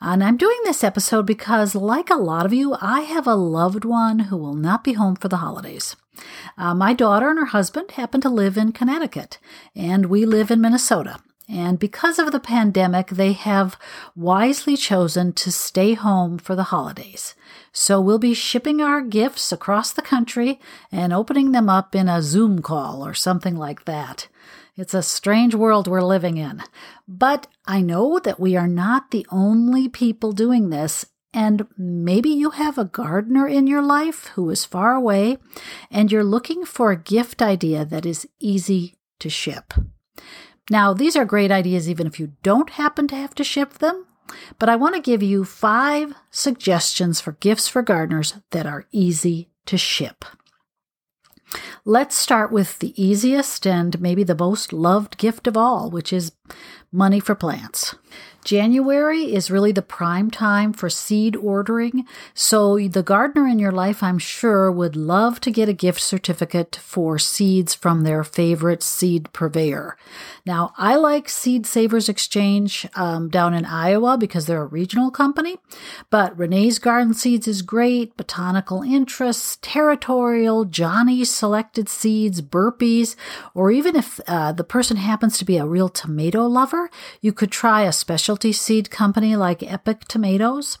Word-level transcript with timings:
And 0.00 0.22
I'm 0.22 0.36
doing 0.36 0.58
this 0.64 0.84
episode 0.84 1.26
because, 1.26 1.74
like 1.74 2.10
a 2.10 2.16
lot 2.16 2.46
of 2.46 2.52
you, 2.52 2.76
I 2.80 3.00
have 3.02 3.26
a 3.26 3.34
loved 3.34 3.84
one 3.84 4.18
who 4.20 4.36
will 4.36 4.54
not 4.54 4.84
be 4.84 4.92
home 4.92 5.16
for 5.16 5.28
the 5.28 5.38
holidays. 5.38 5.96
Uh, 6.56 6.74
my 6.74 6.92
daughter 6.92 7.30
and 7.30 7.38
her 7.38 7.46
husband 7.46 7.92
happen 7.92 8.20
to 8.22 8.28
live 8.28 8.56
in 8.56 8.72
Connecticut, 8.72 9.38
and 9.74 10.06
we 10.06 10.24
live 10.24 10.50
in 10.50 10.60
Minnesota. 10.60 11.18
And 11.48 11.78
because 11.78 12.18
of 12.18 12.32
the 12.32 12.40
pandemic, 12.40 13.08
they 13.08 13.32
have 13.32 13.78
wisely 14.16 14.76
chosen 14.76 15.32
to 15.34 15.52
stay 15.52 15.94
home 15.94 16.38
for 16.38 16.56
the 16.56 16.64
holidays. 16.64 17.34
So 17.72 18.00
we'll 18.00 18.18
be 18.18 18.34
shipping 18.34 18.80
our 18.80 19.00
gifts 19.00 19.52
across 19.52 19.92
the 19.92 20.02
country 20.02 20.60
and 20.90 21.12
opening 21.12 21.52
them 21.52 21.68
up 21.68 21.94
in 21.94 22.08
a 22.08 22.22
Zoom 22.22 22.62
call 22.62 23.06
or 23.06 23.14
something 23.14 23.56
like 23.56 23.84
that. 23.84 24.26
It's 24.76 24.94
a 24.94 25.02
strange 25.02 25.54
world 25.54 25.88
we're 25.88 26.02
living 26.02 26.36
in. 26.36 26.62
But 27.08 27.46
I 27.66 27.80
know 27.80 28.18
that 28.18 28.38
we 28.38 28.56
are 28.56 28.68
not 28.68 29.10
the 29.10 29.26
only 29.30 29.88
people 29.88 30.32
doing 30.32 30.68
this, 30.68 31.06
and 31.32 31.66
maybe 31.78 32.28
you 32.28 32.50
have 32.50 32.76
a 32.76 32.84
gardener 32.84 33.48
in 33.48 33.66
your 33.66 33.82
life 33.82 34.26
who 34.34 34.50
is 34.50 34.66
far 34.66 34.94
away, 34.94 35.38
and 35.90 36.12
you're 36.12 36.24
looking 36.24 36.66
for 36.66 36.90
a 36.90 36.96
gift 36.96 37.40
idea 37.40 37.86
that 37.86 38.04
is 38.04 38.28
easy 38.38 38.96
to 39.20 39.30
ship. 39.30 39.72
Now, 40.70 40.92
these 40.92 41.16
are 41.16 41.24
great 41.24 41.50
ideas 41.50 41.88
even 41.88 42.06
if 42.06 42.20
you 42.20 42.32
don't 42.42 42.70
happen 42.70 43.08
to 43.08 43.16
have 43.16 43.34
to 43.36 43.44
ship 43.44 43.74
them, 43.74 44.04
but 44.58 44.68
I 44.68 44.76
want 44.76 44.94
to 44.94 45.00
give 45.00 45.22
you 45.22 45.44
five 45.44 46.12
suggestions 46.30 47.20
for 47.20 47.32
gifts 47.32 47.68
for 47.68 47.82
gardeners 47.82 48.34
that 48.50 48.66
are 48.66 48.86
easy 48.92 49.48
to 49.66 49.78
ship. 49.78 50.24
Let's 51.84 52.16
start 52.16 52.50
with 52.50 52.78
the 52.78 53.00
easiest 53.02 53.66
and 53.66 54.00
maybe 54.00 54.24
the 54.24 54.34
most 54.34 54.72
loved 54.72 55.18
gift 55.18 55.46
of 55.46 55.56
all, 55.56 55.90
which 55.90 56.12
is 56.12 56.32
money 56.92 57.20
for 57.20 57.34
plants. 57.34 57.94
January 58.46 59.34
is 59.34 59.50
really 59.50 59.72
the 59.72 59.82
prime 59.82 60.30
time 60.30 60.72
for 60.72 60.88
seed 60.88 61.34
ordering, 61.34 62.06
so 62.32 62.78
the 62.78 63.02
gardener 63.02 63.44
in 63.48 63.58
your 63.58 63.72
life, 63.72 64.04
I'm 64.04 64.20
sure, 64.20 64.70
would 64.70 64.94
love 64.94 65.40
to 65.40 65.50
get 65.50 65.68
a 65.68 65.72
gift 65.72 66.00
certificate 66.00 66.76
for 66.76 67.18
seeds 67.18 67.74
from 67.74 68.04
their 68.04 68.22
favorite 68.22 68.84
seed 68.84 69.32
purveyor. 69.32 69.96
Now, 70.46 70.72
I 70.78 70.94
like 70.94 71.28
Seed 71.28 71.66
Savers 71.66 72.08
Exchange 72.08 72.86
um, 72.94 73.28
down 73.30 73.52
in 73.52 73.64
Iowa 73.64 74.16
because 74.16 74.46
they're 74.46 74.62
a 74.62 74.66
regional 74.66 75.10
company, 75.10 75.56
but 76.08 76.38
Renee's 76.38 76.78
Garden 76.78 77.14
Seeds 77.14 77.48
is 77.48 77.62
great, 77.62 78.16
Botanical 78.16 78.82
Interests, 78.82 79.58
Territorial, 79.60 80.64
Johnny's 80.66 81.34
Selected 81.34 81.88
Seeds, 81.88 82.42
Burpees, 82.42 83.16
or 83.54 83.72
even 83.72 83.96
if 83.96 84.20
uh, 84.28 84.52
the 84.52 84.62
person 84.62 84.98
happens 84.98 85.36
to 85.38 85.44
be 85.44 85.56
a 85.56 85.66
real 85.66 85.88
tomato 85.88 86.35
lover, 86.44 86.90
you 87.20 87.32
could 87.32 87.50
try 87.50 87.82
a 87.82 87.92
specialty 87.92 88.52
seed 88.52 88.90
company 88.90 89.36
like 89.36 89.62
Epic 89.62 90.00
Tomatoes. 90.08 90.78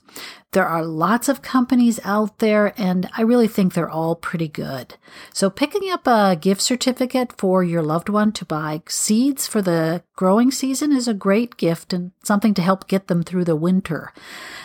There 0.52 0.66
are 0.66 0.84
lots 0.84 1.28
of 1.28 1.42
companies 1.42 2.00
out 2.02 2.38
there, 2.38 2.72
and 2.78 3.10
I 3.16 3.22
really 3.22 3.48
think 3.48 3.74
they're 3.74 3.90
all 3.90 4.14
pretty 4.14 4.48
good. 4.48 4.94
So, 5.34 5.50
picking 5.50 5.90
up 5.90 6.06
a 6.06 6.34
gift 6.34 6.62
certificate 6.62 7.34
for 7.36 7.62
your 7.62 7.82
loved 7.82 8.08
one 8.08 8.32
to 8.32 8.44
buy 8.44 8.80
seeds 8.88 9.46
for 9.46 9.60
the 9.60 10.02
growing 10.14 10.50
season 10.50 10.92
is 10.92 11.06
a 11.06 11.12
great 11.14 11.58
gift 11.58 11.92
and 11.92 12.12
something 12.22 12.54
to 12.54 12.62
help 12.62 12.88
get 12.88 13.08
them 13.08 13.22
through 13.22 13.44
the 13.44 13.54
winter. 13.54 14.14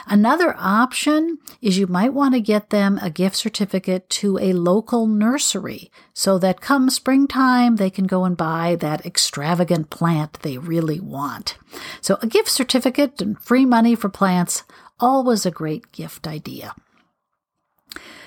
Another 0.08 0.56
option 0.58 1.40
is 1.62 1.78
you 1.78 1.88
might 1.88 2.13
want 2.13 2.35
to 2.35 2.41
get 2.41 2.69
them 2.69 2.97
a 3.02 3.09
gift 3.09 3.35
certificate 3.35 4.09
to 4.09 4.38
a 4.40 4.53
local 4.53 5.08
nursery 5.08 5.91
so 6.13 6.38
that 6.40 6.62
come 6.62 6.90
springtime 6.90 7.75
they 7.75 7.90
can 7.90 8.06
go 8.08 8.23
and 8.23 8.38
buy 8.38 8.75
that 8.79 9.06
extravagant 9.06 9.90
plant 9.90 10.34
they 10.41 10.58
really 10.58 10.81
want. 11.00 11.58
So, 12.02 12.18
a 12.22 12.28
gift 12.28 12.50
certificate 12.50 13.22
and 13.22 13.40
free 13.40 13.66
money 13.66 13.96
for 13.96 14.09
plants 14.09 14.64
always 15.00 15.46
a 15.46 15.52
great 15.52 15.92
gift 15.92 16.28
idea. 16.28 16.74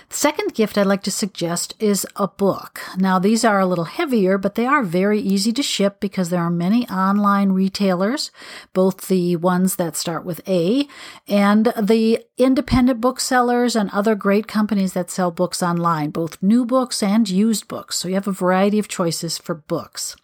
The 0.08 0.16
second 0.16 0.54
gift 0.54 0.76
I'd 0.76 0.86
like 0.86 1.02
to 1.04 1.10
suggest 1.10 1.74
is 1.78 2.06
a 2.16 2.28
book. 2.28 2.80
Now, 2.96 3.18
these 3.18 3.44
are 3.44 3.58
a 3.58 3.66
little 3.66 3.84
heavier, 3.84 4.38
but 4.38 4.54
they 4.54 4.66
are 4.66 4.82
very 4.82 5.20
easy 5.20 5.52
to 5.52 5.62
ship 5.62 5.98
because 6.00 6.28
there 6.28 6.42
are 6.42 6.50
many 6.50 6.88
online 6.88 7.52
retailers, 7.52 8.30
both 8.72 9.08
the 9.08 9.36
ones 9.36 9.76
that 9.76 9.96
start 9.96 10.24
with 10.24 10.46
A 10.48 10.86
and 11.26 11.72
the 11.80 12.24
independent 12.36 13.00
booksellers 13.00 13.76
and 13.76 13.90
other 13.90 14.14
great 14.14 14.46
companies 14.46 14.92
that 14.92 15.10
sell 15.10 15.30
books 15.30 15.62
online, 15.62 16.10
both 16.10 16.42
new 16.42 16.64
books 16.64 17.02
and 17.02 17.28
used 17.28 17.68
books. 17.68 17.96
So 17.96 18.08
you 18.08 18.14
have 18.14 18.28
a 18.28 18.32
variety 18.32 18.78
of 18.78 18.88
choices 18.88 19.38
for 19.38 19.54
books. 19.54 20.16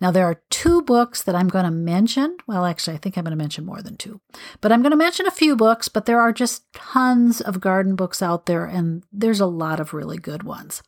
Now, 0.00 0.10
there 0.10 0.26
are 0.26 0.42
two 0.50 0.82
books 0.82 1.22
that 1.22 1.34
I'm 1.34 1.48
going 1.48 1.64
to 1.64 1.70
mention. 1.70 2.36
Well, 2.46 2.64
actually, 2.64 2.94
I 2.94 2.98
think 2.98 3.16
I'm 3.16 3.24
going 3.24 3.30
to 3.30 3.36
mention 3.36 3.64
more 3.64 3.82
than 3.82 3.96
two, 3.96 4.20
but 4.60 4.72
I'm 4.72 4.82
going 4.82 4.90
to 4.90 4.96
mention 4.96 5.26
a 5.26 5.30
few 5.30 5.56
books, 5.56 5.88
but 5.88 6.06
there 6.06 6.20
are 6.20 6.32
just 6.32 6.70
tons 6.72 7.40
of 7.40 7.60
garden 7.60 7.96
books 7.96 8.22
out 8.22 8.46
there, 8.46 8.64
and 8.64 9.04
there's 9.22 9.40
a 9.40 9.46
lot 9.46 9.78
of 9.78 9.94
really 9.94 10.18
good 10.18 10.42
ones. 10.42 10.82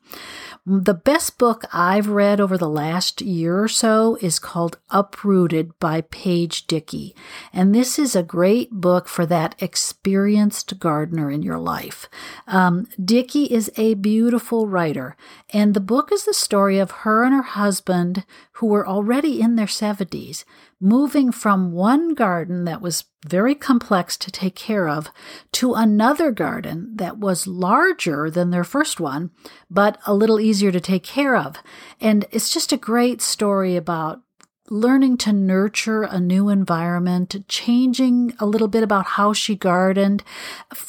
The 0.67 0.93
best 0.93 1.39
book 1.39 1.65
I've 1.72 2.09
read 2.09 2.41
over 2.41 2.59
the 2.59 2.69
last 2.69 3.22
year 3.22 3.62
or 3.62 3.69
so 3.69 4.19
is 4.21 4.41
called 4.41 4.78
Uprooted 4.91 5.78
by 5.78 6.00
Page 6.00 6.67
Dickey. 6.67 7.15
And 7.53 7.72
this 7.72 7.97
is 7.97 8.17
a 8.17 8.25
great 8.25 8.72
book 8.72 9.06
for 9.06 9.25
that 9.27 9.55
experienced 9.62 10.81
gardener 10.81 11.31
in 11.31 11.43
your 11.43 11.59
life. 11.59 12.09
Um, 12.49 12.89
Dickey 13.03 13.45
is 13.45 13.71
a 13.77 13.95
beautiful 13.95 14.66
writer, 14.66 15.16
and 15.51 15.72
the 15.72 15.81
book 15.81 16.11
is 16.11 16.25
the 16.25 16.34
story 16.34 16.78
of 16.81 16.91
her 16.91 17.22
and 17.22 17.34
her 17.34 17.43
husband 17.43 18.25
who 18.55 18.66
were 18.66 18.87
already 18.87 19.41
in 19.41 19.55
their 19.55 19.66
70s 19.66 20.45
moving 20.84 21.33
from 21.33 21.72
one 21.72 22.12
garden 22.12 22.67
that 22.67 22.83
was 22.83 23.05
very 23.27 23.55
complex 23.55 24.19
to 24.19 24.31
take 24.31 24.55
care 24.55 24.87
of 24.87 25.11
to 25.50 25.72
another 25.72 26.31
garden 26.31 26.91
that 26.97 27.17
was 27.17 27.47
larger 27.47 28.28
than 28.28 28.50
their 28.50 28.65
first 28.65 29.00
one, 29.00 29.31
but 29.71 29.97
a 30.06 30.12
little 30.12 30.39
easier 30.39 30.71
to 30.71 30.81
take 30.81 31.03
care 31.03 31.34
of. 31.34 31.56
And 32.03 32.27
it's 32.31 32.53
just 32.53 32.71
a 32.71 32.77
great 32.77 33.22
story 33.22 33.77
about 33.77 34.23
learning 34.70 35.19
to 35.19 35.32
nurture 35.32 36.02
a 36.02 36.19
new 36.19 36.48
environment, 36.48 37.36
changing 37.48 38.34
a 38.38 38.47
little 38.47 38.69
bit 38.69 38.82
about 38.82 39.06
how 39.06 39.32
she 39.32 39.54
gardened. 39.54 40.22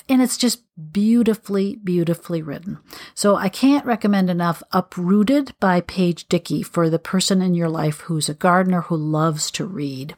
And 0.07 0.21
it's 0.21 0.37
just 0.37 0.61
beautifully, 0.91 1.77
beautifully 1.83 2.41
written. 2.41 2.79
So 3.13 3.35
I 3.35 3.49
can't 3.49 3.85
recommend 3.85 4.29
enough 4.29 4.63
Uprooted 4.71 5.53
by 5.59 5.81
Page 5.81 6.27
Dickey 6.27 6.63
for 6.63 6.89
the 6.89 6.99
person 6.99 7.41
in 7.41 7.53
your 7.53 7.69
life 7.69 8.01
who's 8.01 8.29
a 8.29 8.33
gardener 8.33 8.81
who 8.81 8.95
loves 8.95 9.51
to 9.51 9.65
read. 9.65 10.15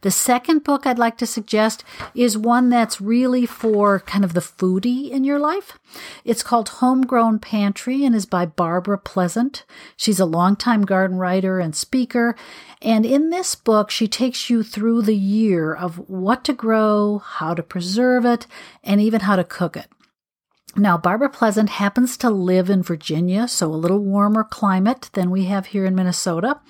The 0.00 0.10
second 0.10 0.64
book 0.64 0.86
I'd 0.86 0.98
like 0.98 1.18
to 1.18 1.26
suggest 1.26 1.84
is 2.14 2.36
one 2.36 2.68
that's 2.68 3.00
really 3.00 3.46
for 3.46 4.00
kind 4.00 4.24
of 4.24 4.34
the 4.34 4.40
foodie 4.40 5.10
in 5.10 5.24
your 5.24 5.38
life. 5.38 5.78
It's 6.24 6.42
called 6.42 6.68
Homegrown 6.68 7.38
Pantry 7.38 8.04
and 8.04 8.14
is 8.14 8.26
by 8.26 8.46
Barbara 8.46 8.98
Pleasant. 8.98 9.64
She's 9.96 10.20
a 10.20 10.26
longtime 10.26 10.84
garden 10.84 11.18
writer 11.18 11.60
and 11.60 11.74
speaker. 11.74 12.36
And 12.82 13.06
in 13.06 13.30
this 13.30 13.54
book, 13.54 13.90
she 13.90 14.08
takes 14.08 14.50
you 14.50 14.62
through 14.62 15.02
the 15.02 15.16
year 15.16 15.74
of 15.74 16.08
what 16.08 16.44
to 16.44 16.52
grow, 16.52 17.18
how 17.18 17.54
to 17.54 17.62
preserve 17.62 18.24
it, 18.24 18.46
and 18.82 19.00
even 19.00 19.20
how 19.20 19.36
to 19.36 19.44
cook 19.44 19.76
it. 19.76 19.88
Now, 20.76 20.98
Barbara 20.98 21.28
Pleasant 21.28 21.70
happens 21.70 22.16
to 22.16 22.30
live 22.30 22.68
in 22.68 22.82
Virginia, 22.82 23.46
so 23.46 23.72
a 23.72 23.76
little 23.76 24.00
warmer 24.00 24.42
climate 24.42 25.08
than 25.12 25.30
we 25.30 25.44
have 25.44 25.66
here 25.66 25.84
in 25.84 25.94
Minnesota, 25.94 26.60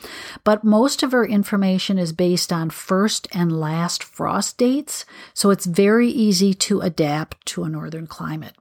but 0.45 0.63
most 0.63 1.03
of 1.03 1.13
her 1.13 1.25
information 1.25 1.99
is 1.99 2.13
based 2.13 2.53
on 2.53 2.69
first 2.69 3.29
and 3.33 3.59
last 3.59 4.05
frost 4.05 4.59
dates, 4.59 5.07
so 5.33 5.49
it's 5.49 5.65
very 5.65 6.09
easy 6.09 6.53
to 6.53 6.81
adapt 6.81 7.47
to 7.47 7.65
a 7.65 7.69
northern 7.71 8.07
climate. 8.07 8.55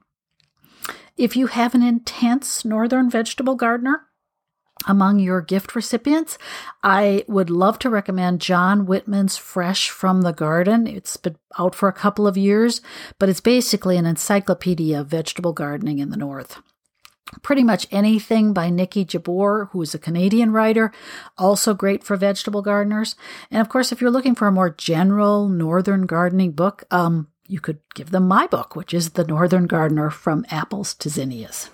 If 1.18 1.36
you 1.36 1.48
have 1.48 1.75
an 1.75 1.84
intense 1.84 2.63
northern 2.63 3.10
vegetable 3.10 3.56
gardener, 3.56 4.07
among 4.88 5.19
your 5.19 5.41
gift 5.41 5.75
recipients, 5.75 6.38
I 6.83 7.24
would 7.27 7.50
love 7.50 7.80
to 7.80 7.89
recommend 7.89 8.41
John 8.41 8.85
Whitman's 8.85 9.38
Fresh 9.38 9.89
from 9.89 10.21
the 10.21 10.31
Garden. 10.31 10.88
It's 10.88 11.18
been 11.18 11.38
out 11.57 11.75
for 11.75 11.88
a 11.89 11.94
couple 11.94 12.27
of 12.27 12.38
years, 12.38 12.81
but 13.19 13.30
it's 13.30 13.41
basically 13.41 13.97
an 13.97 14.06
encyclopedia 14.06 15.00
of 15.00 15.07
vegetable 15.07 15.53
gardening 15.53 16.00
in 16.00 16.09
the 16.09 16.18
North. 16.18 16.62
Pretty 17.41 17.63
much 17.63 17.88
anything 17.89 18.53
by 18.53 18.69
Niki 18.69 19.06
Jabbour, 19.06 19.69
who 19.71 19.81
is 19.81 19.95
a 19.95 20.00
Canadian 20.00 20.51
writer, 20.51 20.91
also 21.38 21.74
great 21.74 22.03
for 22.03 22.15
vegetable 22.15 22.62
gardeners. 22.62 23.15
And 23.50 23.59
of 23.59 23.69
course, 23.69 23.91
if 23.91 24.01
you're 24.01 24.12
looking 24.12 24.36
for 24.36 24.47
a 24.47 24.51
more 24.51 24.69
general 24.69 25.47
northern 25.47 26.06
gardening 26.06 26.51
book, 26.51 26.83
um, 26.91 27.29
you 27.47 27.59
could 27.59 27.79
give 27.95 28.12
them 28.12 28.27
my 28.27 28.47
book, 28.47 28.75
which 28.75 28.94
is 28.94 29.12
The 29.12 29.25
Northern 29.25 29.68
Gardener 29.68 30.09
from 30.09 30.45
Apples 30.50 30.94
to 30.95 31.09
Zinnias. 31.09 31.69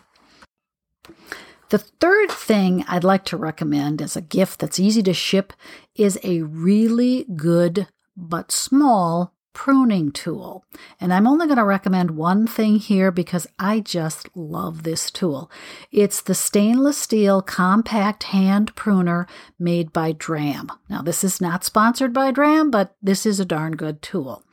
The 1.70 1.78
third 1.78 2.32
thing 2.32 2.84
I'd 2.88 3.04
like 3.04 3.26
to 3.26 3.38
recommend 3.38 4.02
as 4.02 4.16
a 4.16 4.22
gift 4.22 4.60
that's 4.60 4.80
easy 4.80 5.04
to 5.04 5.14
ship 5.14 5.54
is 5.96 6.20
a 6.24 6.42
really 6.42 7.26
good 7.36 7.88
but 8.18 8.52
small 8.52 9.34
pruning 9.54 10.12
tool. 10.12 10.64
And 11.02 11.14
I'm 11.14 11.28
only 11.28 11.46
going 11.46 11.58
to 11.58 11.66
recommend 11.66 12.12
one 12.12 12.48
thing 12.48 12.78
here 12.78 13.12
because 13.12 13.46
I 13.58 13.82
just 13.82 14.30
love 14.36 14.84
this 14.84 15.12
tool. 15.12 15.52
It's 15.92 16.22
the 16.22 16.36
stainless 16.36 16.98
steel 16.98 17.42
compact 17.42 18.24
hand 18.24 18.74
pruner 18.76 19.28
made 19.60 19.92
by 19.92 20.14
Dramm. 20.14 20.72
Now, 20.90 21.02
this 21.02 21.24
is 21.24 21.42
not 21.42 21.64
sponsored 21.64 22.14
by 22.14 22.32
Dramm, 22.32 22.72
but 22.72 22.96
this 23.02 23.26
is 23.26 23.40
a 23.40 23.46
darn 23.46 23.76
good 23.76 24.02
tool. 24.02 24.44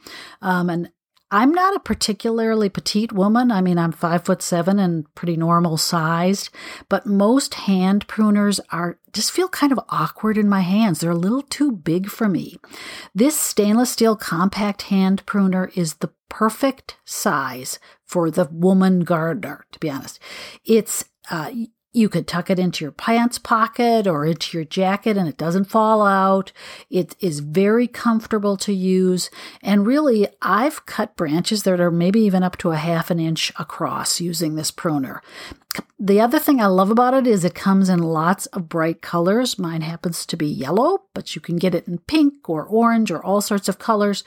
Um, 0.42 0.68
and 0.68 0.90
I'm 1.30 1.50
not 1.50 1.74
a 1.74 1.80
particularly 1.80 2.68
petite 2.68 3.12
woman. 3.12 3.50
I 3.50 3.60
mean, 3.60 3.78
I'm 3.78 3.90
five 3.90 4.24
foot 4.24 4.42
seven 4.42 4.78
and 4.78 5.12
pretty 5.16 5.36
normal 5.36 5.76
sized, 5.76 6.50
but 6.88 7.04
most 7.04 7.54
hand 7.54 8.06
pruners 8.06 8.60
are 8.70 8.98
just 9.12 9.32
feel 9.32 9.48
kind 9.48 9.72
of 9.72 9.80
awkward 9.88 10.38
in 10.38 10.48
my 10.48 10.60
hands. 10.60 11.00
They're 11.00 11.10
a 11.10 11.16
little 11.16 11.42
too 11.42 11.72
big 11.72 12.08
for 12.08 12.28
me. 12.28 12.58
This 13.14 13.38
stainless 13.38 13.90
steel 13.90 14.14
compact 14.14 14.82
hand 14.82 15.26
pruner 15.26 15.72
is 15.74 15.94
the 15.94 16.12
perfect 16.28 16.96
size 17.04 17.80
for 18.04 18.30
the 18.30 18.48
woman 18.52 19.00
gardener, 19.00 19.64
to 19.72 19.80
be 19.80 19.90
honest. 19.90 20.20
It's, 20.64 21.04
uh, 21.28 21.50
you 21.96 22.10
could 22.10 22.28
tuck 22.28 22.50
it 22.50 22.58
into 22.58 22.84
your 22.84 22.92
pants 22.92 23.38
pocket 23.38 24.06
or 24.06 24.26
into 24.26 24.56
your 24.56 24.64
jacket 24.64 25.16
and 25.16 25.26
it 25.26 25.38
doesn't 25.38 25.64
fall 25.64 26.02
out. 26.02 26.52
It 26.90 27.16
is 27.20 27.40
very 27.40 27.86
comfortable 27.86 28.58
to 28.58 28.72
use. 28.72 29.30
And 29.62 29.86
really, 29.86 30.28
I've 30.42 30.84
cut 30.84 31.16
branches 31.16 31.62
that 31.62 31.80
are 31.80 31.90
maybe 31.90 32.20
even 32.20 32.42
up 32.42 32.58
to 32.58 32.70
a 32.70 32.76
half 32.76 33.10
an 33.10 33.18
inch 33.18 33.50
across 33.58 34.20
using 34.20 34.54
this 34.56 34.70
pruner. 34.70 35.22
The 35.98 36.20
other 36.20 36.38
thing 36.38 36.60
I 36.60 36.66
love 36.66 36.90
about 36.90 37.14
it 37.14 37.26
is 37.26 37.44
it 37.44 37.54
comes 37.54 37.88
in 37.88 38.02
lots 38.02 38.46
of 38.46 38.68
bright 38.68 39.00
colors. 39.00 39.58
Mine 39.58 39.80
happens 39.80 40.26
to 40.26 40.36
be 40.36 40.46
yellow, 40.46 41.02
but 41.14 41.34
you 41.34 41.40
can 41.40 41.56
get 41.56 41.74
it 41.74 41.88
in 41.88 41.98
pink 41.98 42.48
or 42.48 42.64
orange 42.64 43.10
or 43.10 43.24
all 43.24 43.40
sorts 43.40 43.68
of 43.68 43.78
colors. 43.78 44.22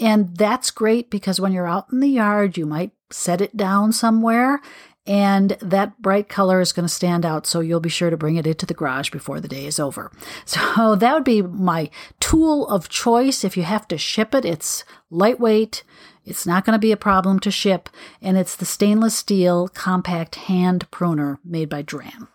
And 0.00 0.36
that's 0.36 0.72
great 0.72 1.10
because 1.10 1.40
when 1.40 1.52
you're 1.52 1.68
out 1.68 1.86
in 1.92 2.00
the 2.00 2.08
yard, 2.08 2.56
you 2.56 2.66
might 2.66 2.90
set 3.10 3.40
it 3.40 3.56
down 3.56 3.92
somewhere 3.92 4.60
and 5.06 5.50
that 5.60 6.00
bright 6.00 6.28
color 6.28 6.60
is 6.60 6.72
going 6.72 6.86
to 6.86 6.92
stand 6.92 7.26
out. 7.26 7.46
So 7.46 7.60
you'll 7.60 7.80
be 7.80 7.88
sure 7.88 8.10
to 8.10 8.16
bring 8.16 8.36
it 8.36 8.46
into 8.46 8.66
the 8.66 8.74
garage 8.74 9.10
before 9.10 9.40
the 9.40 9.48
day 9.48 9.66
is 9.66 9.78
over. 9.78 10.10
So 10.46 10.94
that 10.96 11.14
would 11.14 11.24
be 11.24 11.42
my 11.42 11.90
tool 12.20 12.68
of 12.68 12.88
choice. 12.88 13.44
If 13.44 13.56
you 13.56 13.62
have 13.62 13.88
to 13.88 13.98
ship 13.98 14.34
it, 14.34 14.44
it's 14.44 14.84
lightweight. 15.10 15.82
It's 16.24 16.46
not 16.46 16.64
going 16.64 16.74
to 16.74 16.78
be 16.78 16.92
a 16.92 16.96
problem 16.96 17.38
to 17.40 17.50
ship, 17.50 17.88
and 18.22 18.36
it's 18.36 18.56
the 18.56 18.64
stainless 18.64 19.14
steel 19.14 19.68
compact 19.68 20.36
hand 20.36 20.90
pruner 20.90 21.38
made 21.44 21.68
by 21.68 21.82
Dramm 21.82 22.28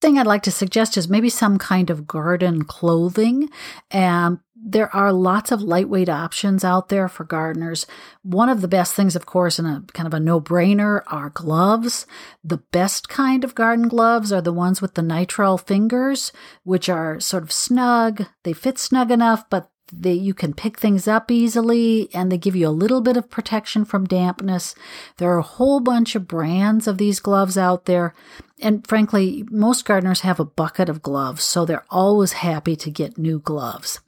thing 0.00 0.18
I'd 0.18 0.26
like 0.26 0.42
to 0.42 0.50
suggest 0.50 0.96
is 0.96 1.08
maybe 1.08 1.28
some 1.28 1.58
kind 1.58 1.90
of 1.90 2.06
garden 2.06 2.64
clothing. 2.64 3.48
And 3.90 4.38
there 4.54 4.94
are 4.94 5.12
lots 5.12 5.52
of 5.52 5.62
lightweight 5.62 6.08
options 6.08 6.64
out 6.64 6.88
there 6.88 7.08
for 7.08 7.24
gardeners. 7.24 7.86
One 8.22 8.48
of 8.48 8.62
the 8.62 8.68
best 8.68 8.94
things, 8.94 9.14
of 9.14 9.24
course, 9.24 9.58
and 9.58 9.68
a 9.68 9.92
kind 9.92 10.06
of 10.06 10.14
a 10.14 10.20
no 10.20 10.40
brainer 10.40 11.02
are 11.06 11.30
gloves. 11.30 12.06
The 12.42 12.58
best 12.72 13.08
kind 13.08 13.44
of 13.44 13.54
garden 13.54 13.86
gloves 13.86 14.32
are 14.32 14.42
the 14.42 14.52
ones 14.52 14.82
with 14.82 14.94
the 14.94 15.02
nitrile 15.02 15.60
fingers, 15.60 16.32
which 16.64 16.88
are 16.88 17.20
sort 17.20 17.42
of 17.42 17.52
snug. 17.52 18.26
They 18.42 18.52
fit 18.52 18.78
snug 18.78 19.10
enough, 19.10 19.48
but 19.48 19.70
they, 19.92 20.12
you 20.12 20.34
can 20.34 20.52
pick 20.52 20.78
things 20.78 21.06
up 21.06 21.30
easily 21.30 22.08
and 22.12 22.30
they 22.30 22.38
give 22.38 22.56
you 22.56 22.68
a 22.68 22.70
little 22.70 23.00
bit 23.00 23.16
of 23.16 23.30
protection 23.30 23.84
from 23.84 24.04
dampness. 24.04 24.74
There 25.18 25.30
are 25.30 25.38
a 25.38 25.42
whole 25.42 25.80
bunch 25.80 26.14
of 26.14 26.26
brands 26.26 26.86
of 26.86 26.98
these 26.98 27.20
gloves 27.20 27.56
out 27.56 27.84
there. 27.84 28.14
And 28.60 28.86
frankly, 28.86 29.44
most 29.50 29.84
gardeners 29.84 30.20
have 30.22 30.40
a 30.40 30.44
bucket 30.44 30.88
of 30.88 31.02
gloves, 31.02 31.44
so 31.44 31.64
they're 31.64 31.84
always 31.90 32.32
happy 32.32 32.74
to 32.76 32.90
get 32.90 33.18
new 33.18 33.38
gloves. 33.38 34.00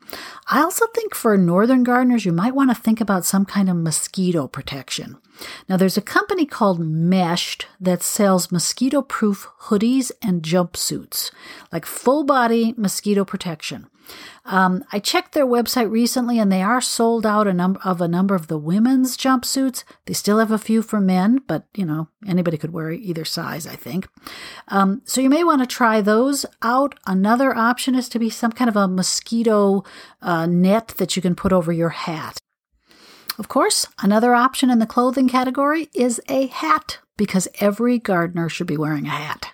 I 0.48 0.62
also 0.62 0.86
think 0.94 1.14
for 1.14 1.36
northern 1.36 1.84
gardeners, 1.84 2.24
you 2.24 2.32
might 2.32 2.54
want 2.54 2.70
to 2.70 2.74
think 2.74 3.00
about 3.00 3.26
some 3.26 3.44
kind 3.44 3.68
of 3.68 3.76
mosquito 3.76 4.48
protection. 4.48 5.18
Now, 5.68 5.76
there's 5.76 5.98
a 5.98 6.02
company 6.02 6.46
called 6.46 6.80
Meshed 6.80 7.66
that 7.78 8.02
sells 8.02 8.50
mosquito 8.50 9.02
proof 9.02 9.48
hoodies 9.64 10.10
and 10.22 10.42
jumpsuits, 10.42 11.30
like 11.70 11.84
full 11.84 12.24
body 12.24 12.74
mosquito 12.76 13.24
protection. 13.26 13.86
Um, 14.44 14.84
I 14.92 14.98
checked 14.98 15.32
their 15.32 15.46
website 15.46 15.90
recently 15.90 16.38
and 16.38 16.50
they 16.50 16.62
are 16.62 16.80
sold 16.80 17.26
out 17.26 17.46
a 17.46 17.52
number 17.52 17.80
of 17.84 18.00
a 18.00 18.08
number 18.08 18.34
of 18.34 18.46
the 18.46 18.58
women's 18.58 19.16
jumpsuits. 19.16 19.84
They 20.06 20.14
still 20.14 20.38
have 20.38 20.50
a 20.50 20.58
few 20.58 20.82
for 20.82 21.00
men, 21.00 21.40
but 21.46 21.66
you 21.74 21.84
know, 21.84 22.08
anybody 22.26 22.56
could 22.56 22.72
wear 22.72 22.90
either 22.90 23.24
size, 23.24 23.66
I 23.66 23.76
think. 23.76 24.08
Um, 24.68 25.02
so 25.04 25.20
you 25.20 25.28
may 25.28 25.44
want 25.44 25.60
to 25.62 25.66
try 25.66 26.00
those 26.00 26.46
out. 26.62 26.94
Another 27.06 27.54
option 27.54 27.94
is 27.94 28.08
to 28.10 28.18
be 28.18 28.30
some 28.30 28.52
kind 28.52 28.68
of 28.68 28.76
a 28.76 28.88
mosquito 28.88 29.84
uh, 30.22 30.46
net 30.46 30.94
that 30.98 31.16
you 31.16 31.22
can 31.22 31.34
put 31.34 31.52
over 31.52 31.72
your 31.72 31.90
hat. 31.90 32.38
Of 33.38 33.48
course, 33.48 33.86
another 34.02 34.34
option 34.34 34.68
in 34.68 34.80
the 34.80 34.86
clothing 34.86 35.28
category 35.28 35.88
is 35.94 36.20
a 36.28 36.46
hat 36.46 36.98
because 37.16 37.48
every 37.60 37.98
gardener 37.98 38.48
should 38.48 38.66
be 38.66 38.76
wearing 38.76 39.06
a 39.06 39.10
hat. 39.10 39.47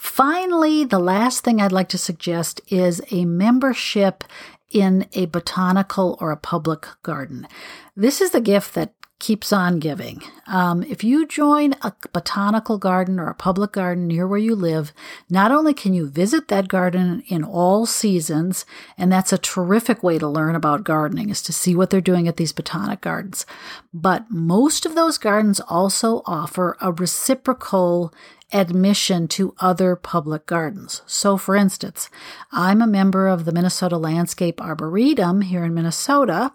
Finally, 0.00 0.82
the 0.82 0.98
last 0.98 1.44
thing 1.44 1.60
I'd 1.60 1.72
like 1.72 1.90
to 1.90 1.98
suggest 1.98 2.62
is 2.68 3.02
a 3.10 3.26
membership 3.26 4.24
in 4.70 5.06
a 5.12 5.26
botanical 5.26 6.16
or 6.22 6.30
a 6.30 6.38
public 6.38 6.86
garden. 7.02 7.46
This 7.94 8.22
is 8.22 8.30
the 8.30 8.40
gift 8.40 8.72
that 8.72 8.94
keeps 9.20 9.52
on 9.52 9.78
giving. 9.78 10.22
Um, 10.48 10.82
if 10.82 11.04
you 11.04 11.26
join 11.26 11.74
a 11.82 11.92
botanical 12.12 12.78
garden 12.78 13.20
or 13.20 13.28
a 13.28 13.34
public 13.34 13.72
garden 13.72 14.08
near 14.08 14.26
where 14.26 14.38
you 14.38 14.56
live, 14.56 14.92
not 15.28 15.52
only 15.52 15.72
can 15.72 15.94
you 15.94 16.08
visit 16.08 16.48
that 16.48 16.66
garden 16.66 17.22
in 17.28 17.44
all 17.44 17.86
seasons, 17.86 18.66
and 18.98 19.12
that's 19.12 19.32
a 19.32 19.38
terrific 19.38 20.02
way 20.02 20.18
to 20.18 20.26
learn 20.26 20.56
about 20.56 20.82
gardening 20.82 21.30
is 21.30 21.42
to 21.42 21.52
see 21.52 21.76
what 21.76 21.90
they're 21.90 22.00
doing 22.00 22.26
at 22.26 22.36
these 22.36 22.52
botanic 22.52 23.00
gardens, 23.00 23.46
but 23.94 24.24
most 24.30 24.84
of 24.84 24.96
those 24.96 25.18
gardens 25.18 25.60
also 25.68 26.22
offer 26.26 26.76
a 26.80 26.90
reciprocal 26.90 28.12
admission 28.52 29.28
to 29.28 29.54
other 29.60 29.94
public 29.94 30.46
gardens. 30.46 31.02
So, 31.06 31.36
for 31.36 31.54
instance, 31.54 32.10
I'm 32.50 32.82
a 32.82 32.86
member 32.86 33.28
of 33.28 33.44
the 33.44 33.52
Minnesota 33.52 33.96
Landscape 33.96 34.60
Arboretum 34.60 35.42
here 35.42 35.64
in 35.64 35.74
Minnesota, 35.74 36.52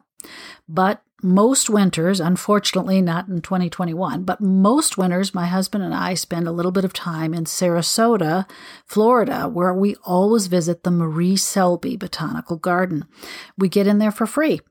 but 0.68 1.02
most 1.26 1.70
winters, 1.70 2.20
unfortunately 2.20 3.02
not 3.02 3.28
in 3.28 3.42
2021, 3.42 4.24
but 4.24 4.40
most 4.40 4.98
winters, 4.98 5.34
my 5.34 5.48
husband 5.48 5.84
and 5.84 5.94
I 5.94 6.14
spend 6.14 6.48
a 6.48 6.52
little 6.52 6.72
bit 6.72 6.86
of 6.86 6.94
time 6.94 7.34
in 7.34 7.46
Sarasota, 7.46 8.48
Florida, 8.86 9.50
where 9.50 9.74
we 9.74 9.96
always 10.04 10.48
visit 10.48 10.84
the 10.84 10.92
Marie 10.92 11.36
Selby 11.36 11.98
Botanical 11.98 12.58
Garden. 12.58 13.06
We 13.58 13.68
get 13.68 13.88
in 13.88 13.98
there 13.98 14.12
for 14.12 14.28
free 14.28 14.62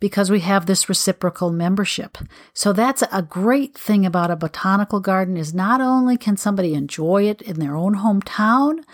because 0.00 0.30
we 0.30 0.40
have 0.40 0.66
this 0.66 0.88
reciprocal 0.88 1.50
membership. 1.50 2.18
So 2.52 2.72
that's 2.72 3.04
a 3.12 3.22
great 3.22 3.78
thing 3.78 4.04
about 4.04 4.30
a 4.30 4.36
botanical 4.36 5.00
garden 5.00 5.36
is 5.36 5.54
not 5.54 5.80
only 5.80 6.16
can 6.16 6.36
somebody 6.36 6.74
enjoy 6.74 7.28
it 7.28 7.40
in 7.40 7.60
their 7.60 7.76
own 7.76 7.96
hometown, 7.96 8.84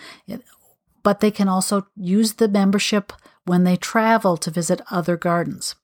but 1.02 1.20
they 1.20 1.30
can 1.30 1.48
also 1.48 1.86
use 1.96 2.34
the 2.34 2.48
membership 2.48 3.12
when 3.46 3.64
they 3.64 3.76
travel 3.76 4.36
to 4.36 4.50
visit 4.50 4.82
other 4.90 5.16
gardens. 5.16 5.74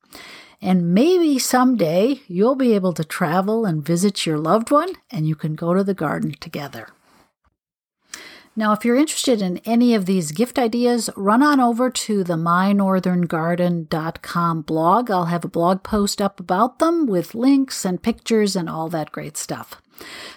And 0.64 0.92
maybe 0.94 1.38
someday 1.38 2.22
you'll 2.26 2.54
be 2.54 2.74
able 2.74 2.94
to 2.94 3.04
travel 3.04 3.66
and 3.66 3.84
visit 3.84 4.24
your 4.24 4.38
loved 4.38 4.70
one 4.70 4.94
and 5.10 5.28
you 5.28 5.34
can 5.34 5.54
go 5.54 5.74
to 5.74 5.84
the 5.84 5.92
garden 5.92 6.32
together. 6.40 6.88
Now, 8.56 8.72
if 8.72 8.82
you're 8.82 8.96
interested 8.96 9.42
in 9.42 9.58
any 9.66 9.94
of 9.94 10.06
these 10.06 10.32
gift 10.32 10.58
ideas, 10.58 11.10
run 11.16 11.42
on 11.42 11.60
over 11.60 11.90
to 11.90 12.24
the 12.24 12.36
mynortherngarden.com 12.36 14.62
blog. 14.62 15.10
I'll 15.10 15.26
have 15.26 15.44
a 15.44 15.48
blog 15.48 15.82
post 15.82 16.22
up 16.22 16.40
about 16.40 16.78
them 16.78 17.04
with 17.04 17.34
links 17.34 17.84
and 17.84 18.02
pictures 18.02 18.56
and 18.56 18.70
all 18.70 18.88
that 18.88 19.12
great 19.12 19.36
stuff. 19.36 19.82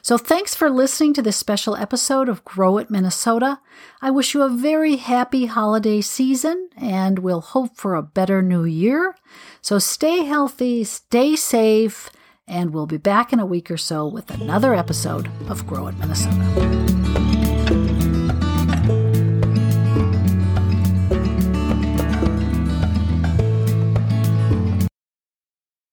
So, 0.01 0.17
thanks 0.17 0.55
for 0.55 0.69
listening 0.69 1.13
to 1.15 1.21
this 1.21 1.37
special 1.37 1.75
episode 1.75 2.29
of 2.29 2.45
Grow 2.45 2.77
It 2.77 2.89
Minnesota. 2.89 3.59
I 4.01 4.11
wish 4.11 4.33
you 4.33 4.41
a 4.43 4.49
very 4.49 4.95
happy 4.97 5.47
holiday 5.47 6.01
season 6.01 6.69
and 6.77 7.19
we'll 7.19 7.41
hope 7.41 7.75
for 7.75 7.95
a 7.95 8.03
better 8.03 8.41
new 8.41 8.63
year. 8.63 9.15
So, 9.61 9.79
stay 9.79 10.23
healthy, 10.23 10.83
stay 10.83 11.35
safe, 11.35 12.09
And 12.47 12.73
we'll 12.73 12.87
be 12.87 12.97
back 12.97 13.33
in 13.33 13.39
a 13.39 13.45
week 13.45 13.69
or 13.69 13.77
so 13.77 14.07
with 14.07 14.31
another 14.31 14.73
episode 14.73 15.29
of 15.49 15.67
Grow 15.67 15.87
It 15.87 15.97
Minnesota. 15.97 17.06